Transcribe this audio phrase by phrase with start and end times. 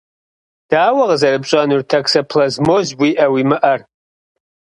[0.69, 3.79] Дауэ къызэрыпщӏэнур токсоплазмоз уиӏэ-уимыӏэр?